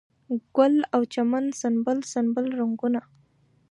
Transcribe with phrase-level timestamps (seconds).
[0.55, 3.01] ګل او چمن سنبل، سنبل رنګونه